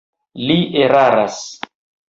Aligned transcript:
Li 0.45 0.55
eraras. 0.85 1.39